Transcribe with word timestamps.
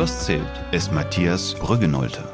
Was 0.00 0.24
zählt, 0.24 0.48
ist 0.72 0.90
Matthias 0.92 1.54
Brüggenolte. 1.56 2.24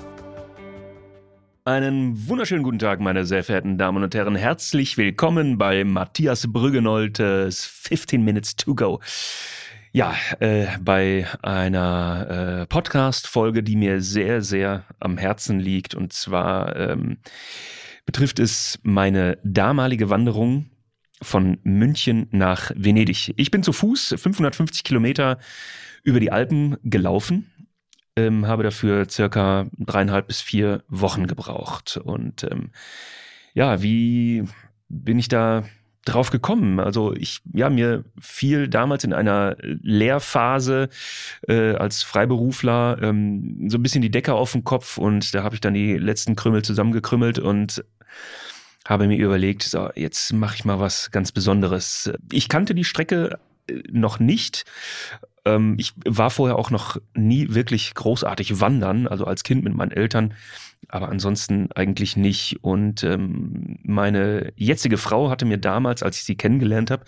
Einen 1.65 2.29
wunderschönen 2.29 2.62
guten 2.62 2.79
Tag, 2.79 3.01
meine 3.01 3.25
sehr 3.25 3.43
verehrten 3.43 3.77
Damen 3.77 4.05
und 4.05 4.15
Herren. 4.15 4.37
Herzlich 4.37 4.96
willkommen 4.96 5.59
bei 5.59 5.83
Matthias 5.83 6.47
Brüggenoltes 6.47 7.65
15 7.65 8.23
Minutes 8.23 8.55
to 8.55 8.77
Go. 8.77 9.01
Ja, 9.91 10.15
äh, 10.39 10.66
bei 10.80 11.27
einer 11.42 12.61
äh, 12.61 12.66
Podcast-Folge, 12.66 13.65
die 13.65 13.75
mir 13.75 14.01
sehr, 14.01 14.42
sehr 14.42 14.84
am 15.01 15.19
Herzen 15.19 15.59
liegt. 15.59 15.97
Und 15.97 16.12
zwar 16.12 16.77
ähm, 16.77 17.19
betrifft 18.05 18.39
es 18.39 18.78
meine 18.84 19.39
damalige 19.42 20.09
Wanderung 20.09 20.70
von 21.20 21.59
München 21.64 22.28
nach 22.30 22.70
Venedig. 22.77 23.34
Ich 23.37 23.51
bin 23.51 23.64
zu 23.64 23.73
Fuß 23.73 24.14
550 24.19 24.84
Kilometer 24.84 25.39
über 26.06 26.20
die 26.20 26.33
Alpen 26.33 26.77
gelaufen 26.84 27.51
ähm, 28.16 28.47
habe 28.47 28.62
dafür 28.62 29.09
circa 29.09 29.66
dreieinhalb 29.78 30.27
bis 30.27 30.41
vier 30.41 30.83
Wochen 30.88 31.27
gebraucht. 31.27 31.98
Und 31.98 32.45
ähm, 32.45 32.70
ja, 33.55 33.83
wie 33.83 34.45
bin 34.88 35.19
ich 35.19 35.28
da 35.28 35.64
drauf 36.05 36.30
gekommen? 36.30 36.80
Also 36.80 37.14
ich, 37.14 37.42
ja, 37.52 37.69
mir 37.69 38.05
fiel 38.19 38.69
damals 38.69 39.05
in 39.05 39.12
einer 39.12 39.56
Lehrphase 39.61 40.89
äh, 41.48 41.75
als 41.75 42.03
Freiberufler 42.03 42.98
ähm, 43.03 43.69
so 43.69 43.77
ein 43.77 43.83
bisschen 43.83 44.03
die 44.03 44.11
Decke 44.11 44.34
auf 44.34 44.53
den 44.53 44.64
Kopf 44.64 44.98
und 44.98 45.34
da 45.34 45.42
habe 45.42 45.55
ich 45.55 45.61
dann 45.61 45.75
die 45.75 45.98
letzten 45.98 46.36
Krümel 46.36 46.62
zusammengekrümmelt 46.62 47.38
und 47.38 47.84
habe 48.86 49.09
mir 49.09 49.19
überlegt, 49.19 49.64
so, 49.64 49.91
jetzt 49.97 50.33
mache 50.33 50.55
ich 50.55 50.64
mal 50.64 50.78
was 50.78 51.11
ganz 51.11 51.33
Besonderes. 51.33 52.12
Ich 52.31 52.48
kannte 52.48 52.72
die 52.72 52.84
Strecke 52.84 53.41
noch 53.91 54.20
nicht 54.20 54.64
ähm, 55.47 55.77
ich 55.78 55.95
war 56.05 56.28
vorher 56.31 56.59
auch 56.59 56.70
noch 56.70 57.00
nie 57.14 57.55
wirklich 57.55 57.95
großartig 57.95 58.61
wandern, 58.61 59.06
also 59.06 59.25
als 59.25 59.45
Kind 59.45 59.64
mit 59.64 59.75
meinen 59.75 59.92
Eltern, 59.92 60.34
aber 60.89 61.09
ansonsten 61.09 61.70
eigentlich 61.72 62.17
nicht. 62.17 62.59
Und 62.62 63.05
ähm, 63.05 63.78
meine 63.83 64.53
jetzige 64.56 64.98
Frau 64.98 65.31
hatte 65.31 65.47
mir 65.47 65.59
damals, 65.59 66.03
als 66.03 66.19
ich 66.19 66.25
sie 66.25 66.37
kennengelernt 66.37 66.91
habe, 66.91 67.05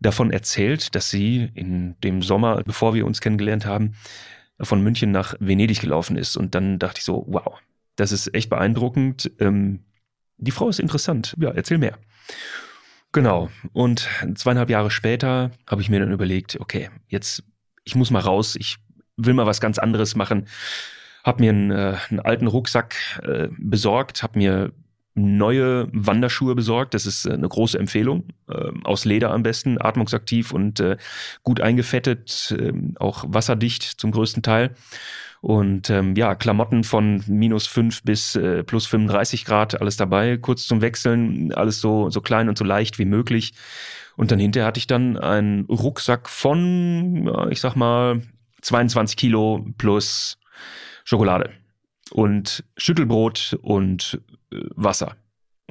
davon 0.00 0.30
erzählt, 0.30 0.94
dass 0.94 1.08
sie 1.08 1.50
in 1.54 1.94
dem 2.02 2.20
Sommer, 2.20 2.62
bevor 2.64 2.94
wir 2.94 3.06
uns 3.06 3.20
kennengelernt 3.20 3.64
haben, 3.64 3.94
von 4.60 4.82
München 4.82 5.12
nach 5.12 5.34
Venedig 5.38 5.80
gelaufen 5.80 6.16
ist. 6.16 6.36
Und 6.36 6.54
dann 6.56 6.80
dachte 6.80 6.98
ich 6.98 7.04
so, 7.04 7.24
wow, 7.28 7.54
das 7.96 8.10
ist 8.10 8.34
echt 8.34 8.50
beeindruckend. 8.50 9.30
Ähm, 9.38 9.84
die 10.36 10.50
Frau 10.50 10.68
ist 10.68 10.80
interessant. 10.80 11.36
Ja, 11.38 11.50
erzähl 11.50 11.78
mehr. 11.78 11.96
Genau. 13.12 13.48
Und 13.72 14.08
zweieinhalb 14.34 14.70
Jahre 14.70 14.90
später 14.90 15.50
habe 15.66 15.80
ich 15.80 15.88
mir 15.88 16.00
dann 16.00 16.12
überlegt, 16.12 16.60
okay, 16.60 16.90
jetzt 17.08 17.42
ich 17.88 17.94
muss 17.94 18.10
mal 18.10 18.20
raus, 18.20 18.54
ich 18.58 18.76
will 19.16 19.34
mal 19.34 19.46
was 19.46 19.60
ganz 19.60 19.78
anderes 19.78 20.14
machen. 20.14 20.46
Hab 21.24 21.40
mir 21.40 21.50
einen, 21.50 21.70
äh, 21.70 21.96
einen 22.10 22.20
alten 22.20 22.46
Rucksack 22.46 22.96
äh, 23.22 23.48
besorgt, 23.58 24.22
hab 24.22 24.36
mir 24.36 24.72
neue 25.18 25.88
Wanderschuhe 25.92 26.54
besorgt. 26.54 26.94
Das 26.94 27.06
ist 27.06 27.26
äh, 27.26 27.32
eine 27.32 27.48
große 27.48 27.78
Empfehlung. 27.78 28.28
Äh, 28.48 28.70
aus 28.84 29.04
Leder 29.04 29.30
am 29.32 29.42
besten, 29.42 29.80
atmungsaktiv 29.80 30.52
und 30.52 30.80
äh, 30.80 30.96
gut 31.42 31.60
eingefettet, 31.60 32.54
äh, 32.58 32.72
auch 32.98 33.24
wasserdicht 33.28 33.82
zum 33.82 34.10
größten 34.10 34.42
Teil. 34.42 34.74
Und 35.40 35.88
ähm, 35.90 36.16
ja, 36.16 36.34
Klamotten 36.34 36.82
von 36.82 37.22
minus 37.28 37.66
fünf 37.66 38.02
bis 38.02 38.34
äh, 38.34 38.64
plus 38.64 38.86
35 38.86 39.44
Grad, 39.44 39.80
alles 39.80 39.96
dabei, 39.96 40.36
kurz 40.36 40.66
zum 40.66 40.80
Wechseln, 40.80 41.52
alles 41.52 41.80
so, 41.80 42.10
so 42.10 42.20
klein 42.20 42.48
und 42.48 42.58
so 42.58 42.64
leicht 42.64 42.98
wie 42.98 43.04
möglich. 43.04 43.52
Und 44.16 44.32
dann 44.32 44.40
hinterher 44.40 44.66
hatte 44.66 44.78
ich 44.78 44.88
dann 44.88 45.16
einen 45.16 45.64
Rucksack 45.66 46.28
von, 46.28 47.48
ich 47.50 47.60
sag 47.60 47.76
mal, 47.76 48.22
22 48.62 49.16
Kilo 49.16 49.64
plus 49.78 50.38
Schokolade 51.04 51.50
und 52.10 52.64
Schüttelbrot 52.76 53.58
und 53.62 54.20
äh, 54.52 54.56
Wasser. 54.74 55.16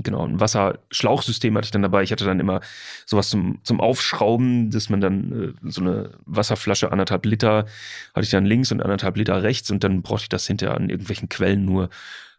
Genau, 0.04 0.28
ein 0.28 0.40
Wasserschlauchsystem 0.40 1.58
hatte 1.58 1.66
ich 1.66 1.72
dann 1.72 1.82
dabei. 1.82 2.04
Ich 2.04 2.12
hatte 2.12 2.26
dann 2.26 2.40
immer 2.40 2.62
sowas 3.08 3.30
zum, 3.30 3.60
zum 3.64 3.82
Aufschrauben, 3.82 4.70
dass 4.70 4.90
man 4.90 5.02
dann 5.02 5.56
äh, 5.64 5.70
so 5.72 5.82
eine 5.82 6.12
Wasserflasche 6.26 6.92
anderthalb 6.92 7.26
Liter 7.26 7.66
hatte 8.14 8.24
ich 8.24 8.30
dann 8.30 8.46
links 8.46 8.72
und 8.72 8.82
anderthalb 8.82 9.18
Liter 9.18 9.42
rechts 9.42 9.72
und 9.72 9.84
dann 9.84 10.04
brauchte 10.04 10.24
ich 10.24 10.30
das 10.30 10.46
hinterher 10.46 10.76
an 10.78 10.90
irgendwelchen 10.90 11.30
Quellen 11.30 11.66
nur 11.66 11.90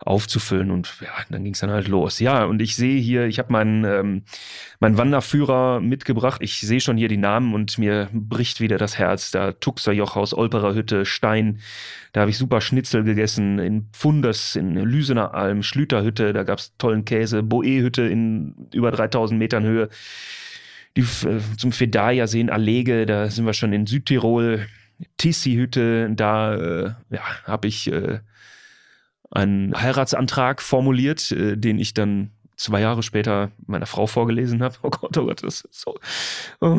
aufzufüllen 0.00 0.70
und 0.70 0.94
ja, 1.00 1.10
dann 1.28 1.42
ging 1.42 1.54
es 1.54 1.60
dann 1.60 1.70
halt 1.70 1.88
los. 1.88 2.20
Ja, 2.20 2.44
und 2.44 2.62
ich 2.62 2.76
sehe 2.76 3.00
hier, 3.00 3.26
ich 3.26 3.38
habe 3.38 3.52
meinen 3.52 3.84
ähm, 3.84 4.22
meinen 4.78 4.96
Wanderführer 4.96 5.80
mitgebracht. 5.80 6.40
Ich 6.42 6.60
sehe 6.60 6.80
schon 6.80 6.96
hier 6.96 7.08
die 7.08 7.16
Namen 7.16 7.52
und 7.52 7.78
mir 7.78 8.08
bricht 8.12 8.60
wieder 8.60 8.78
das 8.78 8.96
Herz. 8.98 9.32
Da 9.32 9.52
Tuxer 9.52 9.92
Jochhaus, 9.92 10.34
Olperer 10.34 10.74
Hütte, 10.74 11.04
Stein. 11.04 11.58
Da 12.12 12.20
habe 12.20 12.30
ich 12.30 12.38
super 12.38 12.60
Schnitzel 12.60 13.02
gegessen 13.02 13.58
in 13.58 13.88
Pfunders, 13.92 14.54
in 14.56 14.76
Lüsener 14.76 15.34
Alm, 15.34 15.62
Schlüterhütte, 15.62 16.32
da 16.32 16.44
gab's 16.44 16.74
tollen 16.78 17.04
Käse, 17.04 17.42
Boe-Hütte 17.42 18.02
in 18.02 18.68
über 18.72 18.92
3000 18.92 19.38
Metern 19.38 19.64
Höhe. 19.64 19.88
Die 20.96 21.02
äh, 21.02 21.40
zum 21.56 21.72
Fedaya 21.72 22.26
sehen 22.26 22.50
Allege, 22.50 23.04
da 23.04 23.28
sind 23.30 23.46
wir 23.46 23.52
schon 23.52 23.72
in 23.72 23.86
Südtirol. 23.86 24.66
Tissi-Hütte, 25.16 26.10
da 26.10 26.54
äh, 26.54 26.94
ja, 27.10 27.20
habe 27.44 27.68
ich 27.68 27.90
äh, 27.92 28.18
einen 29.30 29.74
Heiratsantrag 29.74 30.62
formuliert, 30.62 31.30
äh, 31.32 31.56
den 31.56 31.78
ich 31.78 31.94
dann 31.94 32.30
zwei 32.58 32.80
Jahre 32.80 33.02
später 33.02 33.52
meiner 33.66 33.86
Frau 33.86 34.06
vorgelesen 34.06 34.62
habe. 34.62 34.74
Oh 34.82 34.90
Gott, 34.90 35.16
oh 35.16 35.26
Gott, 35.26 35.42
das 35.42 35.62
ist 35.62 35.80
so. 35.80 35.96
Oh. 36.60 36.78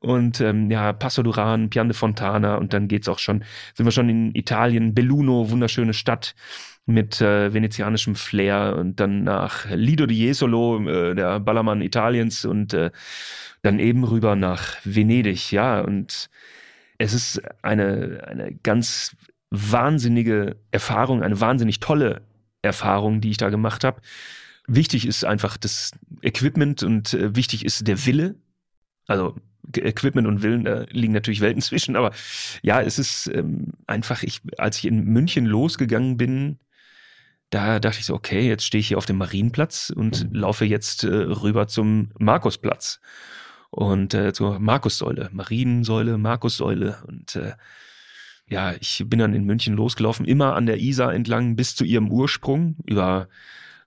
Und 0.00 0.40
ähm, 0.40 0.70
ja, 0.70 0.92
Passo 0.92 1.22
Duran, 1.22 1.70
Pian 1.70 1.88
de 1.88 1.96
Fontana 1.96 2.56
und 2.56 2.72
dann 2.72 2.88
geht's 2.88 3.08
auch 3.08 3.18
schon, 3.18 3.44
sind 3.74 3.86
wir 3.86 3.92
schon 3.92 4.08
in 4.08 4.34
Italien, 4.34 4.94
Belluno, 4.94 5.50
wunderschöne 5.50 5.92
Stadt 5.92 6.34
mit 6.86 7.20
äh, 7.20 7.52
venezianischem 7.52 8.14
Flair 8.14 8.76
und 8.78 8.98
dann 8.98 9.24
nach 9.24 9.66
Lido 9.70 10.06
di 10.06 10.14
Jesolo, 10.14 10.80
äh, 10.88 11.14
der 11.14 11.38
Ballermann 11.40 11.82
Italiens 11.82 12.44
und 12.44 12.72
äh, 12.74 12.90
dann 13.62 13.78
eben 13.78 14.04
rüber 14.04 14.36
nach 14.36 14.76
Venedig, 14.84 15.52
ja, 15.52 15.80
und 15.80 16.30
es 16.98 17.12
ist 17.14 17.42
eine, 17.62 18.24
eine 18.26 18.54
ganz 18.62 19.16
wahnsinnige 19.50 20.56
Erfahrung, 20.70 21.22
eine 21.22 21.40
wahnsinnig 21.40 21.80
tolle 21.80 22.22
Erfahrung, 22.62 23.20
die 23.20 23.30
ich 23.30 23.36
da 23.36 23.50
gemacht 23.50 23.84
habe. 23.84 24.00
Wichtig 24.66 25.06
ist 25.06 25.24
einfach 25.24 25.56
das 25.56 25.92
Equipment 26.22 26.82
und 26.82 27.14
äh, 27.14 27.34
wichtig 27.34 27.64
ist 27.64 27.86
der 27.86 28.06
Wille. 28.06 28.36
Also 29.06 29.36
Equipment 29.76 30.26
und 30.26 30.42
Willen, 30.42 30.64
da 30.64 30.84
liegen 30.90 31.12
natürlich 31.12 31.40
Welten 31.40 31.62
zwischen, 31.62 31.96
aber 31.96 32.12
ja, 32.62 32.80
es 32.80 32.98
ist 32.98 33.30
ähm, 33.32 33.72
einfach, 33.86 34.22
ich, 34.22 34.40
als 34.58 34.78
ich 34.78 34.86
in 34.86 35.04
München 35.04 35.46
losgegangen 35.46 36.16
bin, 36.16 36.58
da 37.50 37.80
dachte 37.80 37.98
ich 37.98 38.06
so, 38.06 38.14
okay, 38.14 38.46
jetzt 38.46 38.64
stehe 38.64 38.80
ich 38.80 38.88
hier 38.88 38.98
auf 38.98 39.06
dem 39.06 39.18
Marienplatz 39.18 39.92
und 39.94 40.28
laufe 40.32 40.64
jetzt 40.64 41.02
äh, 41.02 41.08
rüber 41.08 41.66
zum 41.66 42.12
Markusplatz 42.18 43.00
und 43.70 44.14
äh, 44.14 44.32
zur 44.32 44.60
Markussäule, 44.60 45.30
Mariensäule, 45.32 46.16
Markussäule 46.16 47.02
und 47.08 47.34
äh, 47.34 47.54
ja, 48.50 48.74
ich 48.78 49.04
bin 49.06 49.20
dann 49.20 49.32
in 49.32 49.44
München 49.44 49.74
losgelaufen, 49.74 50.26
immer 50.26 50.56
an 50.56 50.66
der 50.66 50.80
Isar 50.80 51.14
entlang 51.14 51.56
bis 51.56 51.76
zu 51.76 51.84
ihrem 51.84 52.10
Ursprung 52.10 52.76
über 52.84 53.28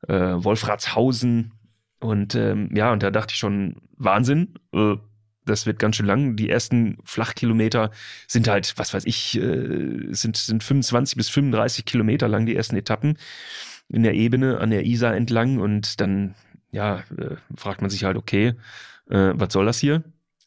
äh, 0.07 0.13
Wolfratshausen. 0.13 1.51
Und 1.99 2.35
ähm, 2.35 2.69
ja, 2.73 2.91
und 2.91 3.03
da 3.03 3.11
dachte 3.11 3.33
ich 3.33 3.39
schon, 3.39 3.75
Wahnsinn, 3.97 4.55
äh, 4.73 4.95
das 5.45 5.65
wird 5.65 5.79
ganz 5.79 5.97
schön 5.97 6.05
lang. 6.05 6.37
Die 6.37 6.49
ersten 6.49 6.97
Flachkilometer 7.03 7.91
sind 8.27 8.47
halt, 8.47 8.73
was 8.77 8.93
weiß 8.93 9.05
ich, 9.05 9.37
äh, 9.37 10.07
sind, 10.11 10.37
sind 10.37 10.63
25 10.63 11.17
bis 11.17 11.29
35 11.29 11.83
Kilometer 11.83 12.29
lang, 12.29 12.45
die 12.45 12.55
ersten 12.55 12.77
Etappen 12.77 13.17
in 13.89 14.03
der 14.03 14.13
Ebene 14.13 14.59
an 14.59 14.69
der 14.69 14.85
Isar 14.85 15.13
entlang. 15.13 15.59
Und 15.59 15.99
dann, 15.99 16.35
ja, 16.71 16.99
äh, 17.17 17.35
fragt 17.55 17.81
man 17.81 17.89
sich 17.89 18.05
halt, 18.05 18.15
okay, 18.15 18.53
äh, 19.09 19.31
was 19.33 19.51
soll 19.51 19.65
das 19.65 19.79
hier? 19.79 20.03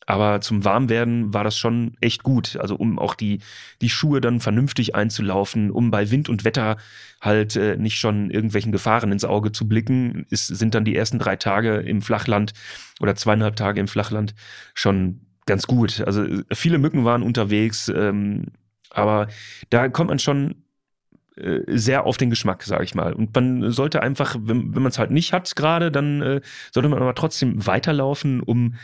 Aber 0.06 0.40
zum 0.40 0.64
Warmwerden 0.64 1.34
war 1.34 1.42
das 1.42 1.58
schon 1.58 1.96
echt 2.00 2.22
gut. 2.22 2.56
Also 2.56 2.76
um 2.76 2.98
auch 2.98 3.16
die, 3.16 3.40
die 3.82 3.90
Schuhe 3.90 4.20
dann 4.20 4.38
vernünftig 4.40 4.94
einzulaufen, 4.94 5.70
um 5.72 5.90
bei 5.90 6.10
Wind 6.12 6.28
und 6.28 6.44
Wetter 6.44 6.76
halt 7.20 7.56
äh, 7.56 7.76
nicht 7.76 7.98
schon 7.98 8.30
irgendwelchen 8.30 8.70
Gefahren 8.70 9.10
ins 9.10 9.24
Auge 9.24 9.50
zu 9.50 9.66
blicken, 9.68 10.26
ist, 10.30 10.46
sind 10.46 10.74
dann 10.74 10.84
die 10.84 10.94
ersten 10.94 11.18
drei 11.18 11.34
Tage 11.34 11.76
im 11.78 12.02
Flachland 12.02 12.52
oder 13.00 13.16
zweieinhalb 13.16 13.56
Tage 13.56 13.80
im 13.80 13.88
Flachland 13.88 14.34
schon 14.74 15.22
ganz 15.44 15.66
gut. 15.66 16.00
Also 16.00 16.24
viele 16.52 16.78
Mücken 16.78 17.04
waren 17.04 17.22
unterwegs, 17.22 17.88
ähm, 17.88 18.46
aber 18.90 19.26
da 19.70 19.88
kommt 19.88 20.10
man 20.10 20.20
schon 20.20 20.62
äh, 21.36 21.60
sehr 21.66 22.04
auf 22.04 22.16
den 22.16 22.30
Geschmack, 22.30 22.62
sage 22.62 22.84
ich 22.84 22.94
mal. 22.94 23.12
Und 23.12 23.34
man 23.34 23.70
sollte 23.72 24.02
einfach, 24.02 24.36
wenn, 24.40 24.74
wenn 24.74 24.82
man 24.82 24.90
es 24.90 24.98
halt 24.98 25.10
nicht 25.10 25.32
hat 25.32 25.56
gerade, 25.56 25.90
dann 25.90 26.22
äh, 26.22 26.40
sollte 26.72 26.88
man 26.88 27.00
aber 27.00 27.14
trotzdem 27.14 27.66
weiterlaufen, 27.66 28.40
um 28.40 28.74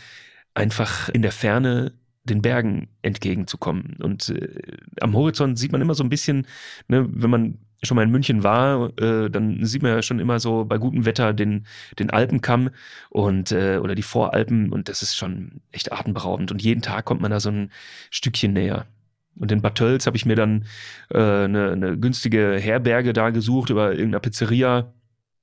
einfach 0.54 1.08
in 1.08 1.22
der 1.22 1.32
Ferne 1.32 1.92
den 2.24 2.42
Bergen 2.42 2.88
entgegenzukommen. 3.02 3.96
Und 4.00 4.28
äh, 4.28 4.76
am 5.00 5.14
Horizont 5.14 5.58
sieht 5.58 5.72
man 5.72 5.80
immer 5.80 5.94
so 5.94 6.04
ein 6.04 6.08
bisschen, 6.08 6.46
ne, 6.88 7.06
wenn 7.10 7.30
man 7.30 7.58
schon 7.82 7.96
mal 7.96 8.04
in 8.04 8.10
München 8.10 8.44
war, 8.44 8.96
äh, 9.00 9.28
dann 9.28 9.64
sieht 9.64 9.82
man 9.82 9.92
ja 9.92 10.02
schon 10.02 10.20
immer 10.20 10.38
so 10.38 10.64
bei 10.64 10.78
gutem 10.78 11.04
Wetter 11.04 11.32
den, 11.32 11.66
den 11.98 12.10
Alpenkamm 12.10 12.70
und 13.10 13.50
äh, 13.50 13.78
oder 13.82 13.96
die 13.96 14.02
Voralpen 14.02 14.70
und 14.72 14.88
das 14.88 15.02
ist 15.02 15.16
schon 15.16 15.60
echt 15.72 15.92
atemberaubend. 15.92 16.52
Und 16.52 16.62
jeden 16.62 16.82
Tag 16.82 17.04
kommt 17.04 17.20
man 17.20 17.32
da 17.32 17.40
so 17.40 17.50
ein 17.50 17.72
Stückchen 18.10 18.52
näher. 18.52 18.86
Und 19.34 19.50
in 19.50 19.62
Bad 19.62 19.76
Tölz 19.76 20.06
habe 20.06 20.16
ich 20.16 20.26
mir 20.26 20.36
dann 20.36 20.66
äh, 21.10 21.18
eine, 21.18 21.72
eine 21.72 21.98
günstige 21.98 22.56
Herberge 22.58 23.12
da 23.12 23.30
gesucht 23.30 23.70
über 23.70 23.92
irgendeiner 23.92 24.20
Pizzeria. 24.20 24.92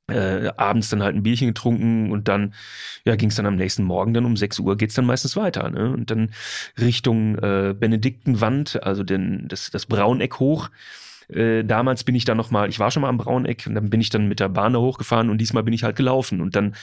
Äh, 0.10 0.52
abends 0.58 0.90
dann 0.90 1.04
halt 1.04 1.16
ein 1.16 1.24
Bierchen 1.24 1.48
getrunken 1.48 2.12
und 2.12 2.28
dann 2.28 2.54
ja 3.06 3.16
ging 3.16 3.30
es 3.30 3.36
dann 3.36 3.46
am 3.46 3.56
nächsten 3.56 3.84
Morgen 3.84 4.14
dann 4.14 4.26
um 4.26 4.38
6 4.38 4.60
Uhr 4.60 4.78
geht's 4.78 4.96
dann 4.96 5.06
meistens 5.06 5.36
weiter 5.36 5.70
ne? 5.70 5.92
und 5.92 6.12
dann 6.12 6.32
Richtung 6.80 7.38
äh, 7.38 7.74
Benediktenwand 7.78 8.82
also 8.84 9.04
den, 9.04 9.48
das, 9.48 9.72
das 9.72 9.86
Brauneck 9.86 10.40
hoch 10.40 10.70
äh, 11.30 11.64
damals 11.64 12.04
bin 12.04 12.16
ich 12.16 12.26
dann 12.26 12.38
nochmal, 12.38 12.70
ich 12.70 12.80
war 12.80 12.92
schon 12.92 13.02
mal 13.02 13.10
am 13.10 13.18
Brauneck 13.18 13.66
und 13.68 13.76
dann 13.76 13.90
bin 13.90 14.02
ich 14.02 14.10
dann 14.10 14.28
mit 14.28 14.40
der 14.40 14.50
Bahn 14.50 14.74
da 14.74 14.80
hochgefahren 14.80 15.30
und 15.30 15.38
diesmal 15.40 15.64
bin 15.64 15.74
ich 15.74 15.84
halt 15.84 15.96
gelaufen 15.96 16.42
und 16.42 16.56
dann 16.56 16.76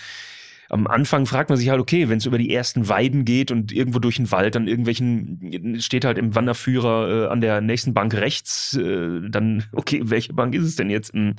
am 0.69 0.87
Anfang 0.87 1.27
fragt 1.27 1.49
man 1.49 1.59
sich 1.59 1.69
halt, 1.69 1.81
okay, 1.81 2.09
wenn 2.09 2.19
es 2.19 2.27
über 2.27 2.39
die 2.39 2.53
ersten 2.53 2.89
Weiden 2.89 3.25
geht 3.25 3.51
und 3.51 3.73
irgendwo 3.73 3.99
durch 3.99 4.17
den 4.17 4.31
Wald, 4.31 4.55
dann 4.55 4.67
irgendwelchen, 4.67 5.77
steht 5.81 6.05
halt 6.05 6.19
im 6.19 6.35
Wanderführer 6.35 7.27
äh, 7.27 7.29
an 7.29 7.41
der 7.41 7.61
nächsten 7.61 7.95
Bank 7.95 8.15
rechts, 8.15 8.77
äh, 8.77 9.21
dann, 9.29 9.65
okay, 9.73 10.01
welche 10.05 10.33
Bank 10.33 10.55
ist 10.55 10.65
es 10.65 10.77
denn 10.77 10.91
jetzt? 10.91 11.13
Hm. 11.13 11.35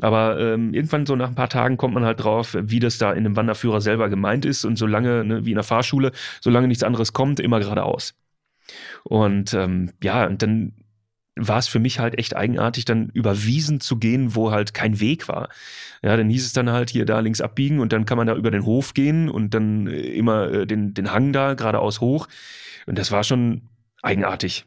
Aber 0.00 0.40
ähm, 0.40 0.72
irgendwann 0.72 1.04
so 1.04 1.16
nach 1.16 1.28
ein 1.28 1.34
paar 1.34 1.50
Tagen 1.50 1.76
kommt 1.76 1.94
man 1.94 2.04
halt 2.04 2.22
drauf, 2.22 2.56
wie 2.58 2.80
das 2.80 2.98
da 2.98 3.12
in 3.12 3.24
dem 3.24 3.36
Wanderführer 3.36 3.80
selber 3.80 4.08
gemeint 4.08 4.44
ist. 4.44 4.64
Und 4.64 4.76
solange, 4.76 5.24
ne, 5.24 5.44
wie 5.44 5.50
in 5.50 5.56
der 5.56 5.64
Fahrschule, 5.64 6.12
solange 6.40 6.68
nichts 6.68 6.82
anderes 6.82 7.12
kommt, 7.12 7.40
immer 7.40 7.60
geradeaus. 7.60 8.14
Und 9.04 9.52
ähm, 9.52 9.92
ja, 10.02 10.26
und 10.26 10.42
dann 10.42 10.72
war 11.36 11.58
es 11.58 11.68
für 11.68 11.78
mich 11.78 11.98
halt 11.98 12.18
echt 12.18 12.36
eigenartig, 12.36 12.84
dann 12.84 13.08
über 13.10 13.42
Wiesen 13.44 13.80
zu 13.80 13.96
gehen, 13.98 14.34
wo 14.34 14.50
halt 14.50 14.74
kein 14.74 15.00
Weg 15.00 15.28
war. 15.28 15.48
Ja, 16.02 16.16
dann 16.16 16.28
hieß 16.28 16.44
es 16.44 16.52
dann 16.52 16.70
halt 16.70 16.90
hier 16.90 17.06
da 17.06 17.20
links 17.20 17.40
abbiegen 17.40 17.80
und 17.80 17.92
dann 17.92 18.04
kann 18.04 18.18
man 18.18 18.26
da 18.26 18.34
über 18.34 18.50
den 18.50 18.66
Hof 18.66 18.92
gehen 18.94 19.28
und 19.28 19.54
dann 19.54 19.86
äh, 19.86 20.00
immer 20.00 20.50
äh, 20.50 20.66
den, 20.66 20.94
den 20.94 21.12
Hang 21.12 21.32
da 21.32 21.54
geradeaus 21.54 22.00
hoch. 22.00 22.28
Und 22.86 22.98
das 22.98 23.10
war 23.12 23.24
schon 23.24 23.68
eigenartig. 24.02 24.66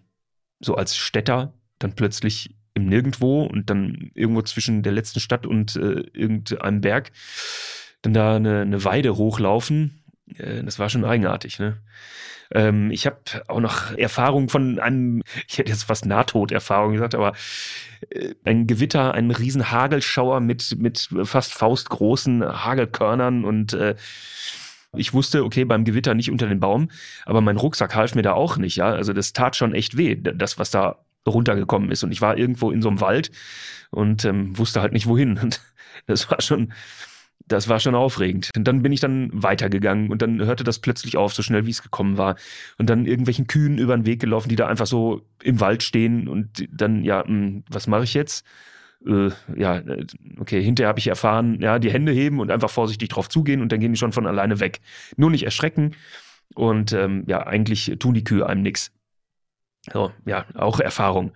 So 0.60 0.76
als 0.76 0.96
Städter 0.96 1.54
dann 1.80 1.94
plötzlich 1.94 2.56
im 2.76 2.88
Nirgendwo 2.88 3.44
und 3.44 3.70
dann 3.70 4.12
irgendwo 4.14 4.42
zwischen 4.44 4.84
der 4.84 4.92
letzten 4.92 5.20
Stadt 5.20 5.46
und 5.46 5.76
äh, 5.76 6.04
irgendeinem 6.14 6.82
Berg 6.82 7.12
dann 8.02 8.14
da 8.14 8.36
eine, 8.36 8.62
eine 8.62 8.84
Weide 8.84 9.18
hochlaufen. 9.18 10.04
Äh, 10.38 10.64
das 10.64 10.78
war 10.78 10.90
schon 10.90 11.06
eigenartig, 11.06 11.58
ne? 11.58 11.78
Ähm, 12.52 12.92
ich 12.92 13.08
habe 13.08 13.18
auch 13.48 13.60
noch 13.60 13.98
Erfahrung 13.98 14.50
von 14.50 14.80
einem, 14.80 15.24
ich 15.48 15.58
hätte 15.58 15.72
jetzt 15.72 15.84
fast 15.84 16.06
Nahtoderfahrung 16.06 16.94
gesagt, 16.94 17.16
aber 17.16 17.34
äh, 18.10 18.36
ein 18.44 18.68
Gewitter, 18.68 19.14
ein 19.14 19.32
riesen 19.32 19.72
Hagelschauer 19.72 20.42
mit, 20.42 20.76
mit 20.78 21.10
fast 21.24 21.54
faustgroßen 21.54 22.44
Hagelkörnern 22.44 23.46
und 23.46 23.74
äh, 23.74 23.96
ich 24.98 25.14
wusste, 25.14 25.44
okay, 25.44 25.66
beim 25.66 25.84
Gewitter 25.84 26.14
nicht 26.14 26.32
unter 26.32 26.48
den 26.48 26.60
Baum, 26.60 26.90
aber 27.26 27.42
mein 27.42 27.58
Rucksack 27.58 27.96
half 27.96 28.16
mir 28.16 28.22
da 28.22 28.34
auch 28.34 28.58
nicht, 28.58 28.78
ja. 28.78 28.90
Also 28.92 29.12
das 29.14 29.34
tat 29.34 29.56
schon 29.56 29.74
echt 29.74 29.98
weh, 29.98 30.16
das, 30.16 30.58
was 30.58 30.72
da 30.72 31.05
runtergekommen 31.32 31.92
ist. 31.92 32.04
Und 32.04 32.12
ich 32.12 32.22
war 32.22 32.38
irgendwo 32.38 32.72
in 32.72 32.82
so 32.82 32.90
einem 32.90 33.02
Wald 33.02 33.32
und 33.92 34.26
ähm, 34.26 34.58
wusste 34.58 34.82
halt 34.82 34.94
nicht 34.94 35.08
wohin. 35.08 35.38
Und 35.38 35.62
das 36.08 36.30
war 36.30 36.42
schon, 36.42 36.74
das 37.48 37.68
war 37.70 37.80
schon 37.80 37.96
aufregend. 37.96 38.52
Und 38.56 38.68
dann 38.68 38.82
bin 38.82 38.92
ich 38.92 39.00
dann 39.00 39.30
weitergegangen 39.32 40.10
und 40.12 40.22
dann 40.22 40.44
hörte 40.44 40.64
das 40.64 40.80
plötzlich 40.80 41.18
auf, 41.18 41.34
so 41.34 41.44
schnell 41.44 41.66
wie 41.66 41.72
es 41.72 41.84
gekommen 41.84 42.18
war. 42.18 42.36
Und 42.78 42.90
dann 42.90 43.06
irgendwelchen 43.06 43.48
Kühen 43.48 43.78
über 43.78 43.96
den 43.96 44.06
Weg 44.06 44.20
gelaufen, 44.20 44.50
die 44.50 44.56
da 44.56 44.68
einfach 44.68 44.88
so 44.88 45.22
im 45.44 45.60
Wald 45.60 45.84
stehen 45.84 46.28
und 46.28 46.68
dann, 46.72 47.04
ja, 47.04 47.20
mh, 47.20 47.28
hm, 47.28 47.64
was 47.70 47.88
mache 47.88 48.04
ich 48.04 48.14
jetzt? 48.14 48.46
Äh, 49.06 49.30
ja, 49.56 49.78
äh, 49.78 50.06
okay, 50.40 50.62
hinterher 50.64 50.90
habe 50.90 51.00
ich 51.00 51.08
erfahren, 51.08 51.60
ja, 51.62 51.78
die 51.80 51.92
Hände 51.92 52.12
heben 52.12 52.40
und 52.40 52.52
einfach 52.52 52.70
vorsichtig 52.70 53.10
drauf 53.10 53.30
zugehen 53.30 53.62
und 53.62 53.72
dann 53.72 53.80
gehen 53.80 53.94
die 53.94 54.00
schon 54.00 54.14
von 54.14 54.26
alleine 54.26 54.60
weg. 54.60 54.82
Nur 55.18 55.30
nicht 55.30 55.44
erschrecken 55.44 55.96
und 56.56 56.94
ähm, 56.94 57.24
ja, 57.28 57.46
eigentlich 57.46 57.94
tun 58.00 58.14
die 58.14 58.24
Kühe 58.24 58.46
einem 58.48 58.64
nichts. 58.64 58.92
So, 59.94 60.12
ja, 60.26 60.46
auch 60.56 60.80
Erfahrung. 60.80 61.34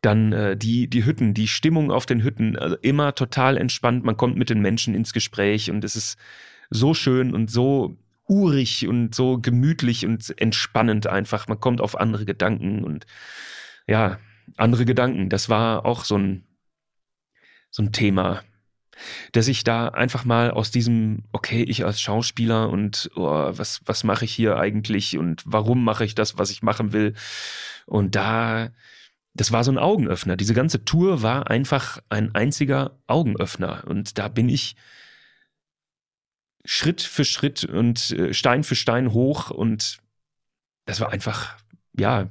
Dann 0.00 0.32
äh, 0.32 0.56
die, 0.56 0.88
die 0.88 1.04
Hütten, 1.04 1.34
die 1.34 1.48
Stimmung 1.48 1.90
auf 1.90 2.06
den 2.06 2.22
Hütten, 2.22 2.58
also 2.58 2.76
immer 2.76 3.14
total 3.14 3.56
entspannt. 3.56 4.04
Man 4.04 4.16
kommt 4.16 4.36
mit 4.36 4.50
den 4.50 4.60
Menschen 4.60 4.94
ins 4.94 5.12
Gespräch 5.12 5.70
und 5.70 5.82
es 5.84 5.96
ist 5.96 6.18
so 6.70 6.94
schön 6.94 7.34
und 7.34 7.50
so 7.50 7.96
urig 8.26 8.86
und 8.86 9.14
so 9.14 9.38
gemütlich 9.38 10.06
und 10.06 10.38
entspannend 10.40 11.06
einfach. 11.06 11.48
Man 11.48 11.60
kommt 11.60 11.80
auf 11.80 11.98
andere 11.98 12.24
Gedanken 12.24 12.84
und 12.84 13.06
ja, 13.86 14.18
andere 14.56 14.84
Gedanken. 14.84 15.28
Das 15.28 15.48
war 15.48 15.84
auch 15.84 16.04
so 16.04 16.16
ein, 16.16 16.44
so 17.70 17.82
ein 17.82 17.92
Thema, 17.92 18.42
dass 19.32 19.48
ich 19.48 19.64
da 19.64 19.88
einfach 19.88 20.24
mal 20.24 20.50
aus 20.50 20.70
diesem, 20.70 21.24
okay, 21.32 21.62
ich 21.62 21.84
als 21.84 22.00
Schauspieler 22.00 22.70
und 22.70 23.10
oh, 23.16 23.24
was, 23.24 23.80
was 23.84 24.04
mache 24.04 24.24
ich 24.24 24.32
hier 24.32 24.56
eigentlich 24.56 25.18
und 25.18 25.42
warum 25.44 25.84
mache 25.84 26.04
ich 26.04 26.14
das, 26.14 26.38
was 26.38 26.50
ich 26.50 26.62
machen 26.62 26.92
will? 26.92 27.14
Und 27.86 28.14
da 28.14 28.70
das 29.34 29.50
war 29.50 29.64
so 29.64 29.72
ein 29.72 29.78
Augenöffner. 29.78 30.36
Diese 30.36 30.54
ganze 30.54 30.84
Tour 30.84 31.22
war 31.22 31.50
einfach 31.50 31.98
ein 32.08 32.34
einziger 32.34 32.96
Augenöffner. 33.08 33.84
Und 33.86 34.16
da 34.16 34.28
bin 34.28 34.48
ich 34.48 34.76
Schritt 36.64 37.02
für 37.02 37.24
Schritt 37.24 37.64
und 37.64 38.12
äh, 38.12 38.32
Stein 38.32 38.62
für 38.62 38.76
Stein 38.76 39.12
hoch. 39.12 39.50
Und 39.50 39.98
das 40.86 41.00
war 41.00 41.12
einfach, 41.12 41.56
ja, 41.98 42.30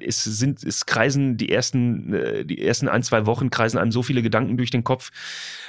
es 0.00 0.24
sind, 0.24 0.64
es 0.64 0.86
kreisen 0.86 1.36
die 1.36 1.52
ersten, 1.52 2.14
äh, 2.14 2.44
die 2.46 2.62
ersten 2.62 2.88
ein, 2.88 3.02
zwei 3.02 3.26
Wochen 3.26 3.50
kreisen 3.50 3.76
einem 3.76 3.92
so 3.92 4.02
viele 4.02 4.22
Gedanken 4.22 4.56
durch 4.56 4.70
den 4.70 4.84
Kopf. 4.84 5.10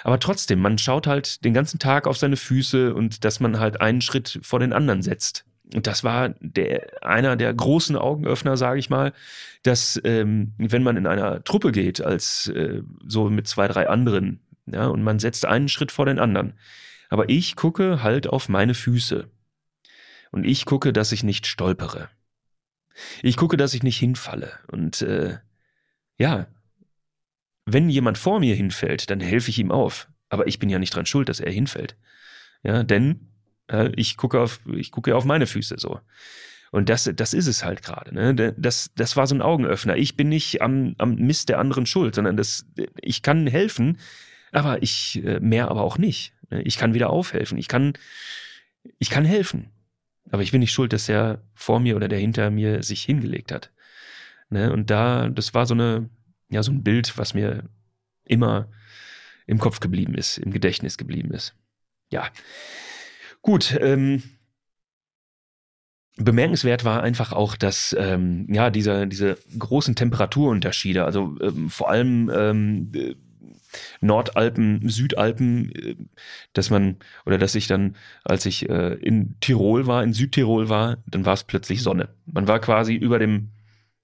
Aber 0.06 0.20
trotzdem, 0.20 0.60
man 0.62 0.78
schaut 0.78 1.08
halt 1.08 1.44
den 1.44 1.54
ganzen 1.54 1.80
Tag 1.80 2.08
auf 2.08 2.18
seine 2.18 2.38
Füße 2.38 2.94
und 2.96 3.26
dass 3.26 3.42
man 3.42 3.60
halt 3.60 3.82
einen 3.82 4.00
Schritt 4.00 4.40
vor 4.44 4.62
den 4.62 4.72
anderen 4.72 5.02
setzt. 5.02 5.44
Und 5.74 5.86
das 5.86 6.04
war 6.04 6.30
der, 6.40 7.04
einer 7.04 7.36
der 7.36 7.54
großen 7.54 7.96
Augenöffner, 7.96 8.58
sage 8.58 8.80
ich 8.80 8.90
mal, 8.90 9.14
dass 9.64 10.02
ähm, 10.04 10.54
wenn 10.58 10.84
man 10.84 10.98
in 10.98 11.06
einer 11.06 11.44
Truppe 11.44 11.72
geht, 11.72 12.02
als 12.02 12.48
äh, 12.48 12.82
so 13.06 13.30
mit 13.30 13.48
zwei, 13.48 13.68
drei 13.68 13.88
anderen, 13.88 14.40
ja, 14.66 14.88
und 14.88 15.04
man 15.04 15.20
setzt 15.20 15.46
einen 15.46 15.70
Schritt 15.70 15.92
vor 15.92 16.06
den 16.06 16.20
anderen. 16.20 16.54
Aber 17.10 17.30
ich 17.30 17.56
gucke 17.56 18.04
halt 18.04 18.28
auf 18.28 18.50
meine 18.50 18.74
Füße. 18.74 19.30
Und 20.32 20.46
ich 20.46 20.66
gucke, 20.66 20.94
dass 20.94 21.12
ich 21.12 21.24
nicht 21.24 21.48
stolpere. 21.48 22.10
Ich 23.24 23.38
gucke, 23.38 23.58
dass 23.58 23.74
ich 23.74 23.84
nicht 23.84 23.98
hinfalle. 23.98 24.52
Und 24.68 25.02
äh, 25.02 25.38
ja, 26.18 26.48
wenn 27.66 27.90
jemand 27.90 28.18
vor 28.18 28.40
mir 28.40 28.56
hinfällt, 28.56 29.10
dann 29.10 29.20
helfe 29.20 29.50
ich 29.50 29.60
ihm 29.60 29.72
auf. 29.72 30.08
Aber 30.30 30.48
ich 30.48 30.60
bin 30.60 30.70
ja 30.70 30.80
nicht 30.80 30.96
dran 30.96 31.06
schuld, 31.06 31.30
dass 31.30 31.40
er 31.40 31.52
hinfällt. 31.52 31.96
Ja, 32.64 32.84
denn 32.84 33.29
ich 33.96 34.18
gucke 34.18 34.40
auf, 34.40 34.60
ich 34.74 34.92
gucke 34.92 35.16
auf 35.16 35.26
meine 35.26 35.48
Füße 35.48 35.76
so. 35.78 36.00
Und 36.72 36.90
das, 36.90 37.10
das 37.16 37.34
ist 37.34 37.48
es 37.48 37.64
halt 37.64 37.82
gerade. 37.82 38.14
Ne? 38.14 38.54
Das, 38.58 38.92
das 38.96 39.16
war 39.16 39.26
so 39.26 39.36
ein 39.36 39.42
Augenöffner. 39.42 39.98
Ich 39.98 40.16
bin 40.16 40.30
nicht 40.30 40.62
am, 40.62 40.96
am 41.00 41.16
Mist 41.16 41.50
der 41.50 41.60
anderen 41.60 41.86
schuld, 41.86 42.16
sondern 42.16 42.38
das, 42.38 42.66
ich 43.02 43.24
kann 43.24 43.48
helfen, 43.48 43.98
aber 44.52 44.84
ich 44.84 45.24
äh, 45.24 45.40
mehr 45.40 45.70
aber 45.70 45.82
auch 45.82 45.98
nicht. 45.98 46.34
Ne? 46.50 46.62
Ich 46.62 46.78
kann 46.78 46.94
wieder 46.94 47.10
aufhelfen. 47.10 47.58
Ich 47.58 47.68
kann, 47.68 47.94
ich 49.00 49.10
kann 49.10 49.26
helfen. 49.26 49.72
Aber 50.32 50.44
ich 50.44 50.52
bin 50.52 50.60
nicht 50.60 50.74
schuld, 50.74 50.94
dass 50.94 51.10
er 51.10 51.42
vor 51.56 51.80
mir 51.80 51.96
oder 51.96 52.08
der 52.08 52.20
hinter 52.20 52.52
mir 52.52 52.84
sich 52.84 53.02
hingelegt 53.02 53.52
hat. 53.52 53.72
Ne? 54.50 54.72
Und 54.72 54.92
da, 54.92 55.30
das 55.30 55.56
war 55.56 55.66
so 55.66 55.74
eine, 55.74 56.10
ja, 56.50 56.62
so 56.62 56.72
ein 56.72 56.84
Bild, 56.84 57.18
was 57.18 57.34
mir 57.34 57.64
immer 58.26 58.70
im 59.48 59.58
Kopf 59.58 59.80
geblieben 59.80 60.14
ist, 60.14 60.38
im 60.38 60.52
Gedächtnis 60.52 60.98
geblieben 60.98 61.32
ist. 61.32 61.56
Ja. 62.12 62.30
Gut, 63.42 63.78
ähm, 63.80 64.24
Bemerkenswert 66.18 66.84
war 66.84 67.02
einfach 67.02 67.32
auch, 67.32 67.56
dass 67.56 67.96
ähm, 67.98 68.46
ja 68.50 68.70
diese 68.70 69.08
diese 69.08 69.38
großen 69.58 69.96
Temperaturunterschiede, 69.96 71.06
also 71.06 71.38
ähm, 71.42 71.70
vor 71.70 71.90
allem 71.90 72.30
ähm, 72.34 72.92
äh, 72.94 73.16
Nordalpen, 74.02 74.90
Südalpen, 74.90 75.72
äh, 75.74 75.96
dass 76.54 76.70
man 76.70 76.98
oder 77.26 77.38
dass 77.38 77.56
ich 77.56 77.68
dann, 77.68 77.96
als 78.26 78.46
ich 78.46 78.70
äh, 78.70 78.96
in 78.96 79.36
Tirol 79.40 79.88
war, 79.88 80.04
in 80.04 80.14
Südtirol 80.14 80.68
war, 80.68 80.98
dann 81.08 81.26
war 81.26 81.34
es 81.34 81.46
plötzlich 81.46 81.82
Sonne. 81.82 82.10
Man 82.26 82.48
war 82.50 82.60
quasi 82.60 82.96
über 82.96 83.18
dem 83.20 83.52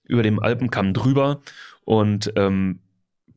über 0.08 0.24
dem 0.24 0.40
Alpenkamm 0.40 0.94
drüber 0.94 1.42
und 1.84 2.32
ähm, 2.38 2.80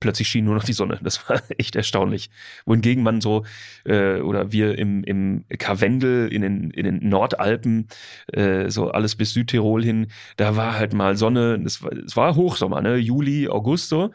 plötzlich 0.01 0.29
schien 0.29 0.45
nur 0.45 0.55
noch 0.55 0.65
die 0.65 0.73
Sonne. 0.73 0.99
Das 1.03 1.29
war 1.29 1.41
echt 1.59 1.77
erstaunlich. 1.77 2.31
Wohingegen 2.67 3.03
man 3.03 3.21
so, 3.21 3.45
äh, 3.85 4.21
oder 4.21 4.53
wir 4.53 4.79
im, 4.79 5.05
im 5.05 5.45
Karwendel 5.59 6.33
in 6.33 6.43
den, 6.43 6.71
in 6.71 6.85
den 6.85 7.09
Nordalpen, 7.09 7.89
äh, 8.33 8.71
so 8.71 8.91
alles 8.91 9.17
bis 9.17 9.33
Südtirol 9.33 9.85
hin, 9.85 10.09
da 10.37 10.57
war 10.57 10.79
halt 10.79 10.93
mal 10.93 11.17
Sonne, 11.17 11.63
es 11.65 11.83
war, 11.83 11.93
es 11.93 12.17
war 12.17 12.37
Hochsommer, 12.37 12.81
ne? 12.81 12.97
Juli, 12.97 13.49
August 13.49 13.89
so. 13.89 14.11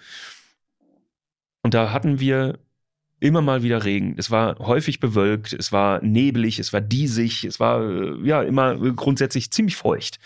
Und 1.61 1.73
da 1.73 1.93
hatten 1.93 2.19
wir 2.19 2.59
immer 3.23 3.41
mal 3.41 3.63
wieder 3.63 3.85
Regen. 3.85 4.15
Es 4.17 4.31
war 4.31 4.59
häufig 4.59 4.99
bewölkt, 4.99 5.53
es 5.53 5.71
war 5.71 6.03
neblig, 6.03 6.59
es 6.59 6.73
war 6.73 6.81
diesig, 6.81 7.45
es 7.45 7.59
war 7.59 7.81
äh, 7.81 8.27
ja 8.27 8.41
immer 8.43 8.75
grundsätzlich 8.93 9.49
ziemlich 9.49 9.77
feucht. 9.77 10.19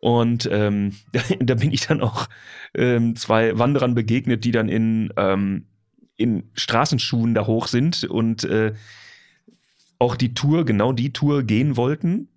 Und 0.00 0.48
ähm, 0.50 0.96
da 1.40 1.54
bin 1.54 1.72
ich 1.72 1.86
dann 1.86 2.00
auch 2.00 2.28
ähm, 2.74 3.16
zwei 3.16 3.58
Wanderern 3.58 3.94
begegnet, 3.94 4.44
die 4.44 4.50
dann 4.50 4.68
in, 4.68 5.12
ähm, 5.16 5.66
in 6.16 6.50
Straßenschuhen 6.54 7.34
da 7.34 7.46
hoch 7.46 7.66
sind 7.66 8.04
und 8.04 8.44
äh, 8.44 8.74
auch 9.98 10.16
die 10.16 10.34
Tour, 10.34 10.64
genau 10.64 10.92
die 10.92 11.12
Tour 11.12 11.42
gehen 11.42 11.76
wollten, 11.76 12.28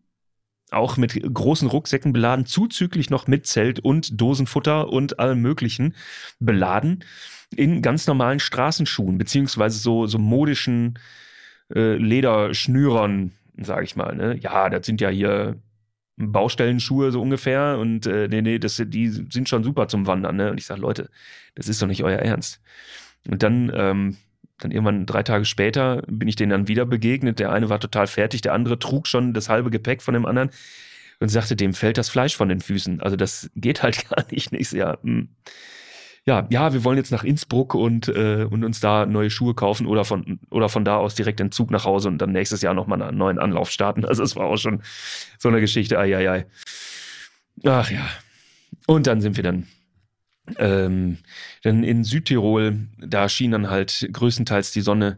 auch 0.72 0.98
mit 0.98 1.22
großen 1.34 1.67
Rucksäcken 1.67 2.12
beladen, 2.12 2.46
zuzüglich 2.46 3.10
noch 3.10 3.27
mit 3.27 3.48
Zelt 3.48 3.79
und 3.79 4.20
Dosenfutter 4.20 4.89
und 4.89 5.20
allem 5.20 5.41
Möglichen 5.41 5.96
beladen, 6.39 7.03
in 7.55 7.82
ganz 7.82 8.08
normalen 8.08 8.39
Straßenschuhen, 8.39 9.17
beziehungsweise 9.17 9.77
so, 9.77 10.08
so 10.08 10.17
modischen 10.17 11.00
äh, 11.74 11.96
Lederschnürern, 11.96 13.32
sage 13.58 13.86
ich 13.86 13.96
mal. 13.96 14.15
Ne? 14.15 14.38
Ja, 14.39 14.70
das 14.70 14.86
sind 14.86 15.00
ja 15.00 15.10
hier 15.10 15.62
Baustellenschuhe 16.17 17.12
so 17.12 17.22
ungefähr 17.22 17.77
und 17.79 18.05
äh, 18.05 18.27
nee, 18.27 18.41
nee, 18.41 18.60
das, 18.60 18.82
die 18.86 19.08
sind 19.08 19.50
schon 19.50 19.63
super 19.63 19.88
zum 19.88 20.05
Wandern. 20.05 20.36
Ne? 20.36 20.51
Und 20.51 20.60
ich 20.60 20.65
sage, 20.65 20.82
Leute, 20.82 21.10
das 21.55 21.67
ist 21.67 21.82
doch 21.82 21.88
nicht 21.88 22.03
euer 22.03 22.20
Ernst. 22.20 22.62
Und 23.27 23.41
dann, 23.41 23.72
ähm, 23.74 24.17
dann 24.60 24.72
irgendwann 24.72 25.05
drei 25.05 25.24
Tage 25.24 25.46
später 25.46 26.03
bin 26.08 26.27
ich 26.27 26.36
denen 26.36 26.51
dann 26.51 26.67
wieder 26.67 26.86
begegnet. 26.86 27.39
Der 27.39 27.51
eine 27.51 27.70
war 27.70 27.79
total 27.79 28.08
fertig, 28.08 28.41
der 28.41 28.53
andere 28.53 28.77
trug 28.77 29.08
schon 29.08 29.34
das 29.34 29.50
halbe 29.50 29.72
Gepäck 29.72 30.01
von 30.01 30.13
dem 30.13 30.25
anderen 30.25 30.51
und 31.20 31.29
sagte, 31.29 31.55
dem 31.55 31.74
fällt 31.74 31.98
das 31.98 32.10
Fleisch 32.10 32.36
von 32.36 32.50
den 32.50 32.62
Füßen. 32.62 33.01
Also 33.01 33.15
das 33.15 33.50
geht 33.55 33.82
halt 33.82 34.10
gar 34.10 34.25
nicht. 34.32 34.51
Nächstes 34.51 34.77
Jahr. 34.77 35.00
Hm 35.01 35.29
ja, 36.25 36.47
ja, 36.49 36.73
wir 36.73 36.83
wollen 36.83 36.97
jetzt 36.97 37.11
nach 37.11 37.23
Innsbruck 37.23 37.75
und, 37.75 38.07
äh, 38.07 38.47
und 38.49 38.63
uns 38.63 38.79
da 38.79 39.05
neue 39.05 39.29
Schuhe 39.29 39.53
kaufen 39.53 39.87
oder 39.87 40.05
von, 40.05 40.39
oder 40.49 40.69
von 40.69 40.85
da 40.85 40.97
aus 40.97 41.15
direkt 41.15 41.39
den 41.39 41.51
Zug 41.51 41.69
nach 41.69 41.85
Hause 41.85 42.07
und 42.07 42.17
dann 42.19 42.31
nächstes 42.31 42.61
Jahr 42.61 42.73
nochmal 42.73 43.01
einen 43.01 43.17
neuen 43.17 43.39
Anlauf 43.39 43.69
starten. 43.69 44.05
Also 44.05 44.23
es 44.23 44.35
war 44.35 44.45
auch 44.45 44.57
schon 44.57 44.81
so 45.37 45.49
eine 45.49 45.59
Geschichte. 45.59 45.99
Ai, 45.99 46.15
ai, 46.15 46.29
ai. 46.29 46.45
Ach 47.65 47.91
ja. 47.91 48.07
Und 48.87 49.07
dann 49.07 49.21
sind 49.21 49.35
wir 49.35 49.43
dann 49.43 49.67
ähm, 50.57 51.19
dann 51.63 51.83
in 51.83 52.03
Südtirol, 52.03 52.87
da 52.97 53.29
schien 53.29 53.51
dann 53.51 53.69
halt 53.69 54.07
größtenteils 54.11 54.71
die 54.71 54.81
Sonne. 54.81 55.17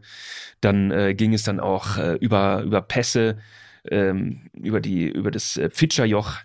Dann 0.60 0.90
äh, 0.90 1.14
ging 1.14 1.34
es 1.34 1.42
dann 1.42 1.60
auch 1.60 1.98
äh, 1.98 2.14
über, 2.14 2.62
über 2.62 2.80
Pässe, 2.82 3.38
ähm, 3.90 4.50
über 4.54 4.80
die, 4.80 5.08
über 5.08 5.30
das 5.30 5.56
äh, 5.56 5.70
Pfitscherjoch. 5.70 6.38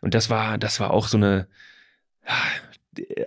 Und 0.00 0.14
das 0.14 0.30
war, 0.30 0.58
das 0.58 0.80
war 0.80 0.92
auch 0.92 1.08
so 1.08 1.16
eine, 1.16 1.48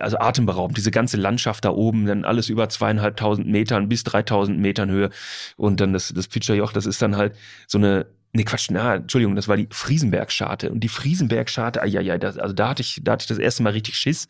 also 0.00 0.18
atemberaubend, 0.18 0.76
diese 0.76 0.90
ganze 0.90 1.16
Landschaft 1.16 1.64
da 1.64 1.70
oben, 1.70 2.06
dann 2.06 2.24
alles 2.24 2.48
über 2.48 2.68
zweieinhalbtausend 2.68 3.46
Metern 3.46 3.88
bis 3.88 4.04
dreitausend 4.04 4.58
Metern 4.58 4.90
Höhe 4.90 5.10
und 5.56 5.80
dann 5.80 5.92
das, 5.92 6.12
das 6.14 6.28
Pitscherjoch, 6.28 6.72
das 6.72 6.86
ist 6.86 7.00
dann 7.00 7.16
halt 7.16 7.34
so 7.66 7.78
eine, 7.78 8.06
nee 8.32 8.44
Quatsch, 8.44 8.68
na, 8.70 8.96
Entschuldigung, 8.96 9.36
das 9.36 9.48
war 9.48 9.56
die 9.56 9.68
Friesenbergscharte 9.70 10.70
und 10.70 10.80
die 10.80 10.88
Friesenbergscharte, 10.88 11.80
ja, 11.86 12.00
ja, 12.00 12.18
das, 12.18 12.38
also 12.38 12.54
da 12.54 12.70
hatte 12.70 12.82
ich, 12.82 13.00
da 13.02 13.12
hatte 13.12 13.22
ich 13.22 13.28
das 13.28 13.38
erste 13.38 13.62
Mal 13.62 13.72
richtig 13.72 13.96
Schiss. 13.96 14.28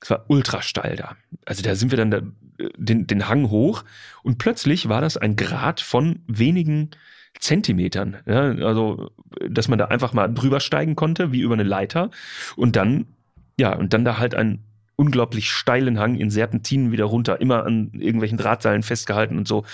Es 0.00 0.10
war 0.10 0.26
ultra 0.28 0.60
steil 0.60 0.96
da. 0.96 1.16
Also 1.46 1.62
da 1.62 1.74
sind 1.76 1.90
wir 1.90 1.96
dann 1.96 2.10
da, 2.10 2.20
den, 2.76 3.06
den 3.06 3.28
Hang 3.28 3.48
hoch 3.48 3.84
und 4.22 4.38
plötzlich 4.38 4.88
war 4.88 5.00
das 5.00 5.16
ein 5.16 5.36
Grad 5.36 5.80
von 5.80 6.20
wenigen 6.26 6.90
Zentimetern. 7.40 8.18
Ja, 8.26 8.42
also, 8.66 9.10
dass 9.48 9.68
man 9.68 9.78
da 9.78 9.86
einfach 9.86 10.12
mal 10.12 10.28
drüber 10.28 10.60
steigen 10.60 10.94
konnte, 10.94 11.32
wie 11.32 11.40
über 11.40 11.54
eine 11.54 11.64
Leiter. 11.64 12.10
Und 12.56 12.76
dann 12.76 13.06
ja, 13.58 13.74
und 13.74 13.92
dann 13.92 14.04
da 14.04 14.18
halt 14.18 14.34
einen 14.34 14.64
unglaublich 14.96 15.50
steilen 15.50 15.98
Hang 15.98 16.14
in 16.14 16.30
Serpentinen 16.30 16.92
wieder 16.92 17.04
runter, 17.04 17.40
immer 17.40 17.64
an 17.64 17.90
irgendwelchen 17.94 18.38
Drahtseilen 18.38 18.82
festgehalten 18.82 19.36
und 19.36 19.48
so. 19.48 19.64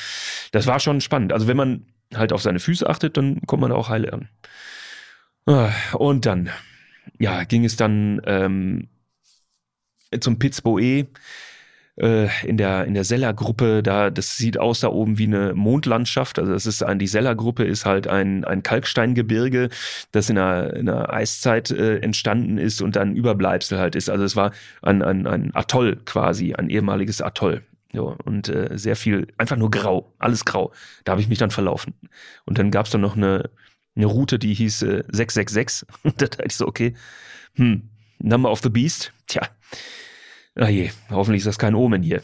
Das 0.53 0.67
war 0.67 0.81
schon 0.81 1.01
spannend. 1.01 1.33
Also 1.33 1.47
wenn 1.47 1.57
man 1.57 1.87
halt 2.15 2.33
auf 2.33 2.43
seine 2.43 2.59
Füße 2.59 2.89
achtet, 2.89 3.17
dann 3.17 3.41
kommt 3.47 3.61
man 3.61 3.73
auch 3.73 3.89
heil 3.89 4.11
an. 4.11 4.29
Ah, 5.47 5.73
und 5.95 6.27
dann, 6.27 6.51
ja, 7.19 7.45
ging 7.45 7.65
es 7.65 7.77
dann 7.77 8.21
ähm, 8.25 8.89
zum 10.21 10.39
Pitzboe 10.39 11.07
äh, 12.01 12.29
in 12.47 12.57
der, 12.57 12.85
in 12.87 12.95
der 12.95 13.05
Seller-Gruppe, 13.05 13.83
da, 13.83 14.11
das 14.11 14.37
sieht 14.37 14.59
aus 14.59 14.81
da 14.81 14.89
oben 14.89 15.19
wie 15.19 15.27
eine 15.27 15.55
Mondlandschaft. 15.55 16.39
Also 16.39 16.53
das 16.53 16.67
ist 16.67 16.83
ein, 16.83 16.99
die 16.99 17.07
Seller-Gruppe 17.07 17.65
ist 17.65 17.85
halt 17.85 18.07
ein, 18.07 18.45
ein 18.45 18.63
Kalksteingebirge, 18.63 19.69
das 20.13 20.31
in 20.31 20.39
einer, 20.39 20.75
in 20.75 20.89
einer 20.89 21.13
Eiszeit 21.13 21.71
äh, 21.71 21.99
entstanden 21.99 22.59
ist 22.59 22.81
und 22.81 22.97
ein 22.97 23.15
Überbleibsel 23.15 23.79
halt 23.79 23.95
ist. 23.95 24.09
Also 24.09 24.25
es 24.25 24.35
war 24.35 24.53
ein, 24.83 25.03
ein, 25.03 25.27
ein 25.27 25.55
Atoll 25.55 25.97
quasi, 26.05 26.55
ein 26.55 26.71
ehemaliges 26.71 27.21
Atoll. 27.21 27.63
So, 27.93 28.17
und 28.25 28.49
äh, 28.49 28.79
sehr 28.79 28.97
viel, 28.97 29.27
einfach 29.37 29.57
nur 29.57 29.71
grau, 29.71 30.15
alles 30.19 30.45
grau. 30.45 30.73
Da 31.05 31.13
habe 31.13 31.21
ich 31.21 31.29
mich 31.29 31.39
dann 31.39 31.51
verlaufen. 31.51 31.95
Und 32.47 32.59
dann 32.59 32.71
gab 32.71 32.87
es 32.87 32.93
dann 32.93 33.01
noch 33.01 33.17
eine, 33.17 33.51
eine 33.97 34.07
Route, 34.07 34.39
die 34.39 34.55
hieß 34.55 34.83
äh, 34.83 35.05
666. 35.09 35.89
Und 36.05 36.23
da 36.23 36.27
dachte 36.27 36.45
ich 36.47 36.57
so, 36.57 36.67
okay, 36.67 36.95
hm, 37.55 37.91
Number 38.21 38.51
of 38.51 38.61
the 38.63 38.69
Beast, 38.69 39.13
tja, 39.27 39.43
Ah 40.57 40.69
je, 40.69 40.91
hoffentlich 41.11 41.41
ist 41.41 41.47
das 41.47 41.59
kein 41.59 41.75
Omen 41.75 42.03
hier. 42.03 42.23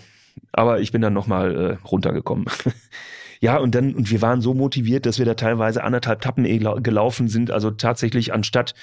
Aber 0.52 0.80
ich 0.80 0.92
bin 0.92 1.02
dann 1.02 1.12
nochmal 1.12 1.54
äh, 1.54 1.86
runtergekommen. 1.86 2.46
ja, 3.40 3.56
und 3.58 3.74
dann, 3.74 3.94
und 3.94 4.10
wir 4.10 4.20
waren 4.22 4.40
so 4.40 4.54
motiviert, 4.54 5.06
dass 5.06 5.18
wir 5.18 5.26
da 5.26 5.34
teilweise 5.34 5.84
anderthalb 5.84 6.20
Tappen 6.20 6.44
eh 6.44 6.58
gelaufen 6.58 7.28
sind. 7.28 7.50
Also 7.50 7.70
tatsächlich 7.70 8.32
anstatt, 8.34 8.74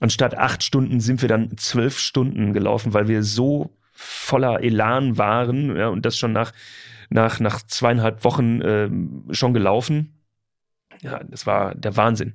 anstatt 0.00 0.36
acht 0.36 0.62
Stunden 0.62 1.00
sind 1.00 1.22
wir 1.22 1.28
dann 1.28 1.56
zwölf 1.56 1.98
Stunden 1.98 2.52
gelaufen, 2.52 2.94
weil 2.94 3.08
wir 3.08 3.22
so 3.22 3.76
voller 3.92 4.62
Elan 4.62 5.18
waren, 5.18 5.76
ja, 5.76 5.88
und 5.88 6.04
das 6.04 6.18
schon 6.18 6.32
nach, 6.32 6.52
nach, 7.10 7.40
nach 7.40 7.62
zweieinhalb 7.62 8.24
Wochen 8.24 8.60
äh, 8.60 8.90
schon 9.34 9.54
gelaufen. 9.54 10.20
Ja, 11.00 11.22
das 11.24 11.46
war 11.46 11.74
der 11.74 11.96
Wahnsinn 11.96 12.34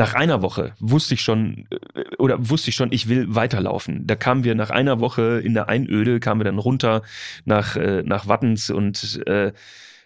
nach 0.00 0.14
einer 0.14 0.40
Woche 0.40 0.72
wusste 0.80 1.14
ich 1.14 1.20
schon, 1.20 1.68
äh, 1.70 2.16
oder 2.18 2.48
wusste 2.48 2.70
ich 2.70 2.76
schon, 2.76 2.90
ich 2.90 3.08
will 3.08 3.34
weiterlaufen. 3.34 4.06
Da 4.06 4.16
kamen 4.16 4.44
wir 4.44 4.54
nach 4.54 4.70
einer 4.70 4.98
Woche 4.98 5.40
in 5.44 5.52
der 5.54 5.68
Einöde, 5.68 6.20
kamen 6.20 6.40
wir 6.40 6.44
dann 6.44 6.58
runter 6.58 7.02
nach, 7.44 7.76
äh, 7.76 8.02
nach 8.02 8.26
Wattens 8.26 8.70
und, 8.70 9.20
äh, 9.26 9.52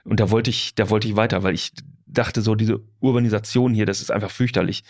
und 0.04 0.20
da 0.20 0.30
wollte 0.30 0.50
ich, 0.50 0.74
da 0.74 0.90
wollte 0.90 1.06
ich 1.08 1.16
weiter, 1.16 1.44
weil 1.44 1.54
ich 1.54 1.72
dachte 2.06 2.42
so, 2.42 2.54
diese 2.56 2.80
Urbanisation 3.00 3.72
hier, 3.72 3.86
das 3.86 4.00
ist 4.00 4.10
einfach 4.10 4.30
fürchterlich. 4.30 4.82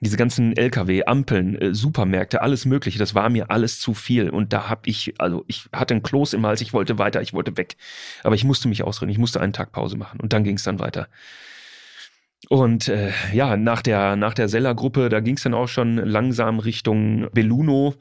Diese 0.00 0.16
ganzen 0.16 0.56
LKW, 0.56 1.04
Ampeln, 1.04 1.54
äh, 1.56 1.74
Supermärkte, 1.74 2.40
alles 2.40 2.64
Mögliche, 2.64 2.98
das 2.98 3.14
war 3.14 3.28
mir 3.28 3.50
alles 3.50 3.78
zu 3.78 3.92
viel. 3.92 4.30
Und 4.30 4.52
da 4.52 4.68
hab 4.68 4.86
ich, 4.86 5.14
also 5.18 5.44
ich 5.48 5.68
hatte 5.72 5.94
einen 5.94 6.02
Kloß 6.02 6.32
im 6.32 6.46
Hals, 6.46 6.60
ich 6.62 6.72
wollte 6.72 6.98
weiter, 6.98 7.20
ich 7.20 7.34
wollte 7.34 7.56
weg. 7.58 7.76
Aber 8.22 8.34
ich 8.34 8.44
musste 8.44 8.68
mich 8.68 8.82
ausreden, 8.82 9.10
ich 9.10 9.18
musste 9.18 9.40
einen 9.40 9.52
Tag 9.52 9.72
Pause 9.72 9.96
machen 9.96 10.20
und 10.20 10.32
dann 10.32 10.44
ging 10.44 10.56
es 10.56 10.64
dann 10.64 10.78
weiter. 10.78 11.08
Und 12.48 12.88
äh, 12.88 13.10
ja, 13.32 13.56
nach 13.56 13.82
der, 13.82 14.14
nach 14.14 14.32
der 14.32 14.48
Seller-Gruppe, 14.48 15.08
da 15.08 15.20
ging 15.20 15.36
es 15.36 15.42
dann 15.42 15.54
auch 15.54 15.66
schon 15.66 15.96
langsam 15.96 16.60
Richtung 16.60 17.28
Belluno. 17.32 17.94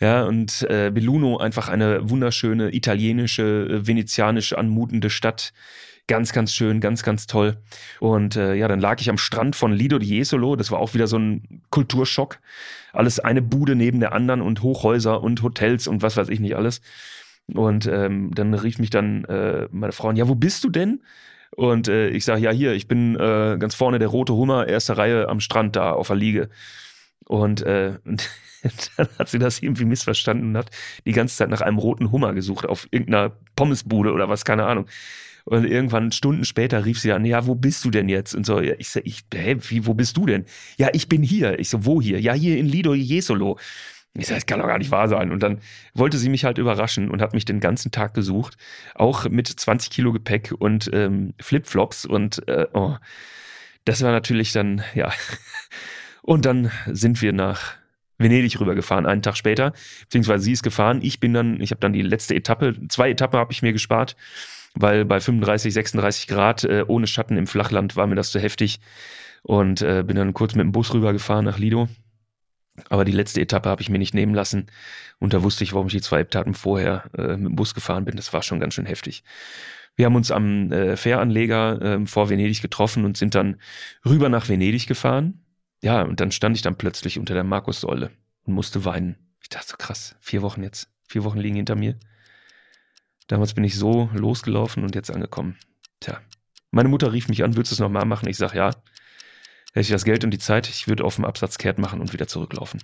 Ja, 0.00 0.24
und 0.24 0.62
äh, 0.70 0.90
Belluno 0.90 1.36
einfach 1.36 1.68
eine 1.68 2.08
wunderschöne, 2.08 2.74
italienische, 2.74 3.68
äh, 3.70 3.86
venezianisch 3.86 4.54
anmutende 4.54 5.10
Stadt. 5.10 5.52
Ganz, 6.06 6.32
ganz 6.32 6.54
schön, 6.54 6.80
ganz, 6.80 7.02
ganz 7.02 7.26
toll. 7.26 7.58
Und 8.00 8.36
äh, 8.36 8.54
ja, 8.54 8.68
dann 8.68 8.80
lag 8.80 9.00
ich 9.00 9.10
am 9.10 9.18
Strand 9.18 9.54
von 9.54 9.72
Lido 9.72 9.98
di 9.98 10.06
Jesolo. 10.06 10.56
Das 10.56 10.70
war 10.70 10.78
auch 10.78 10.94
wieder 10.94 11.06
so 11.06 11.18
ein 11.18 11.62
Kulturschock. 11.68 12.38
Alles 12.92 13.20
eine 13.20 13.42
Bude 13.42 13.76
neben 13.76 14.00
der 14.00 14.12
anderen 14.12 14.40
und 14.40 14.62
Hochhäuser 14.62 15.22
und 15.22 15.42
Hotels 15.42 15.86
und 15.86 16.02
was 16.02 16.16
weiß 16.16 16.30
ich 16.30 16.40
nicht 16.40 16.56
alles. 16.56 16.80
Und 17.54 17.86
ähm, 17.86 18.30
dann 18.34 18.54
rief 18.54 18.78
mich 18.78 18.90
dann 18.90 19.24
äh, 19.24 19.68
meine 19.70 19.92
Frau, 19.92 20.10
ja, 20.12 20.26
wo 20.26 20.34
bist 20.34 20.64
du 20.64 20.70
denn? 20.70 21.00
Und 21.56 21.88
äh, 21.88 22.08
ich 22.10 22.24
sage, 22.24 22.42
ja, 22.42 22.50
hier, 22.50 22.72
ich 22.72 22.88
bin 22.88 23.16
äh, 23.16 23.56
ganz 23.58 23.74
vorne 23.74 23.98
der 23.98 24.08
rote 24.08 24.34
Hummer, 24.34 24.68
erste 24.68 24.96
Reihe 24.96 25.28
am 25.28 25.40
Strand 25.40 25.76
da 25.76 25.92
auf 25.92 26.06
der 26.08 26.16
Liege. 26.16 26.48
Und, 27.26 27.62
äh, 27.62 27.98
und 28.04 28.30
dann 28.96 29.08
hat 29.18 29.28
sie 29.28 29.38
das 29.38 29.62
irgendwie 29.62 29.84
missverstanden 29.84 30.50
und 30.50 30.56
hat 30.56 30.70
die 31.06 31.12
ganze 31.12 31.36
Zeit 31.36 31.50
nach 31.50 31.60
einem 31.60 31.78
roten 31.78 32.12
Hummer 32.12 32.32
gesucht, 32.34 32.66
auf 32.66 32.86
irgendeiner 32.90 33.32
Pommesbude 33.56 34.12
oder 34.12 34.28
was, 34.28 34.44
keine 34.44 34.66
Ahnung. 34.66 34.86
Und 35.44 35.64
irgendwann 35.64 36.12
Stunden 36.12 36.44
später 36.44 36.84
rief 36.84 37.00
sie 37.00 37.12
an, 37.12 37.24
ja, 37.24 37.46
wo 37.46 37.54
bist 37.54 37.84
du 37.84 37.90
denn 37.90 38.08
jetzt? 38.08 38.34
Und 38.34 38.44
so, 38.44 38.60
ja, 38.60 38.74
ich 38.78 38.94
ich, 39.04 39.24
hä, 39.34 39.56
wie, 39.68 39.86
wo 39.86 39.94
bist 39.94 40.16
du 40.16 40.26
denn? 40.26 40.44
Ja, 40.76 40.90
ich 40.92 41.08
bin 41.08 41.22
hier. 41.22 41.58
Ich 41.58 41.70
so, 41.70 41.84
wo 41.84 42.00
hier? 42.00 42.20
Ja, 42.20 42.34
hier 42.34 42.58
in 42.58 42.66
Lido 42.66 42.94
Jesolo. 42.94 43.58
Ich 44.14 44.26
sage, 44.26 44.38
das 44.40 44.46
kann 44.46 44.58
doch 44.58 44.66
gar 44.66 44.78
nicht 44.78 44.90
wahr 44.90 45.08
sein. 45.08 45.30
Und 45.30 45.42
dann 45.42 45.60
wollte 45.94 46.18
sie 46.18 46.28
mich 46.28 46.44
halt 46.44 46.58
überraschen 46.58 47.10
und 47.10 47.22
hat 47.22 47.32
mich 47.32 47.44
den 47.44 47.60
ganzen 47.60 47.92
Tag 47.92 48.12
gesucht, 48.12 48.56
auch 48.94 49.28
mit 49.28 49.46
20 49.46 49.90
Kilo 49.90 50.12
Gepäck 50.12 50.52
und 50.58 50.90
ähm, 50.92 51.34
Flipflops. 51.40 52.06
Und 52.06 52.46
äh, 52.48 52.66
oh, 52.72 52.96
das 53.84 54.02
war 54.02 54.10
natürlich 54.10 54.52
dann, 54.52 54.82
ja. 54.94 55.12
Und 56.22 56.44
dann 56.44 56.70
sind 56.86 57.22
wir 57.22 57.32
nach 57.32 57.76
Venedig 58.18 58.60
rübergefahren, 58.60 59.06
einen 59.06 59.22
Tag 59.22 59.38
später, 59.38 59.72
beziehungsweise 60.02 60.44
sie 60.44 60.52
ist 60.52 60.62
gefahren. 60.62 61.00
Ich 61.02 61.18
bin 61.18 61.32
dann, 61.32 61.60
ich 61.62 61.70
habe 61.70 61.80
dann 61.80 61.94
die 61.94 62.02
letzte 62.02 62.34
Etappe, 62.34 62.76
zwei 62.88 63.10
Etappen 63.10 63.40
habe 63.40 63.52
ich 63.52 63.62
mir 63.62 63.72
gespart, 63.72 64.16
weil 64.74 65.06
bei 65.06 65.18
35, 65.18 65.72
36 65.72 66.26
Grad 66.28 66.64
äh, 66.64 66.84
ohne 66.86 67.06
Schatten 67.06 67.38
im 67.38 67.46
Flachland 67.46 67.96
war 67.96 68.06
mir 68.06 68.16
das 68.16 68.30
zu 68.30 68.38
heftig. 68.38 68.80
Und 69.42 69.80
äh, 69.80 70.04
bin 70.06 70.16
dann 70.16 70.34
kurz 70.34 70.54
mit 70.54 70.64
dem 70.64 70.72
Bus 70.72 70.92
rübergefahren 70.92 71.46
nach 71.46 71.58
Lido 71.58 71.88
aber 72.88 73.04
die 73.04 73.12
letzte 73.12 73.40
Etappe 73.40 73.68
habe 73.68 73.82
ich 73.82 73.90
mir 73.90 73.98
nicht 73.98 74.14
nehmen 74.14 74.34
lassen. 74.34 74.66
Und 75.18 75.34
da 75.34 75.42
wusste 75.42 75.64
ich, 75.64 75.72
warum 75.72 75.88
ich 75.88 75.92
die 75.92 76.00
zwei 76.00 76.20
Etappen 76.20 76.54
vorher 76.54 77.10
äh, 77.16 77.36
mit 77.36 77.50
dem 77.50 77.56
Bus 77.56 77.74
gefahren 77.74 78.04
bin. 78.04 78.16
Das 78.16 78.32
war 78.32 78.42
schon 78.42 78.60
ganz 78.60 78.74
schön 78.74 78.86
heftig. 78.86 79.22
Wir 79.96 80.06
haben 80.06 80.16
uns 80.16 80.30
am 80.30 80.72
äh, 80.72 80.96
Fähranleger 80.96 81.82
äh, 81.82 82.06
vor 82.06 82.30
Venedig 82.30 82.62
getroffen 82.62 83.04
und 83.04 83.16
sind 83.16 83.34
dann 83.34 83.60
rüber 84.04 84.28
nach 84.28 84.48
Venedig 84.48 84.86
gefahren. 84.86 85.44
Ja, 85.82 86.02
und 86.02 86.20
dann 86.20 86.32
stand 86.32 86.56
ich 86.56 86.62
dann 86.62 86.76
plötzlich 86.76 87.18
unter 87.18 87.34
der 87.34 87.44
Markussäule 87.44 88.10
und 88.44 88.54
musste 88.54 88.84
weinen. 88.84 89.16
Ich 89.42 89.48
dachte 89.48 89.68
so 89.68 89.76
krass, 89.76 90.16
vier 90.20 90.42
Wochen 90.42 90.62
jetzt, 90.62 90.90
vier 91.06 91.24
Wochen 91.24 91.38
liegen 91.38 91.56
hinter 91.56 91.76
mir. 91.76 91.98
Damals 93.26 93.54
bin 93.54 93.64
ich 93.64 93.76
so 93.76 94.10
losgelaufen 94.14 94.82
und 94.82 94.94
jetzt 94.94 95.10
angekommen. 95.10 95.56
Tja, 96.00 96.20
meine 96.70 96.88
Mutter 96.88 97.12
rief 97.12 97.28
mich 97.28 97.42
an, 97.44 97.56
würdest 97.56 97.72
du 97.72 97.74
es 97.74 97.80
nochmal 97.80 98.04
machen? 98.04 98.28
Ich 98.28 98.36
sag 98.36 98.54
ja. 98.54 98.70
Hätte 99.72 99.80
ich 99.80 99.88
das 99.88 100.04
Geld 100.04 100.24
und 100.24 100.30
die 100.30 100.38
Zeit, 100.38 100.68
ich 100.68 100.88
würde 100.88 101.04
auf 101.04 101.16
dem 101.16 101.24
Absatz 101.24 101.58
kehrt 101.58 101.78
machen 101.78 102.00
und 102.00 102.12
wieder 102.12 102.26
zurücklaufen. 102.26 102.82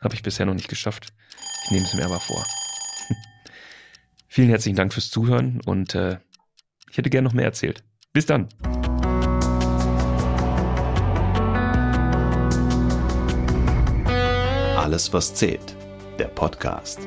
Habe 0.00 0.14
ich 0.14 0.22
bisher 0.22 0.46
noch 0.46 0.54
nicht 0.54 0.68
geschafft. 0.68 1.12
Ich 1.64 1.70
nehme 1.70 1.84
es 1.84 1.94
mir 1.94 2.04
aber 2.04 2.20
vor. 2.20 2.44
Vielen 4.28 4.48
herzlichen 4.48 4.76
Dank 4.76 4.92
fürs 4.92 5.10
Zuhören 5.10 5.60
und 5.64 5.94
äh, 5.94 6.18
ich 6.90 6.98
hätte 6.98 7.10
gern 7.10 7.24
noch 7.24 7.32
mehr 7.32 7.44
erzählt. 7.44 7.82
Bis 8.12 8.26
dann. 8.26 8.48
Alles, 14.76 15.12
was 15.12 15.34
zählt. 15.34 15.76
Der 16.18 16.28
Podcast. 16.28 17.06